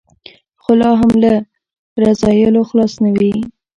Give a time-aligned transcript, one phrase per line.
[0.61, 1.33] خو لا هم له
[2.03, 3.33] رذایلو خلاص نه وي.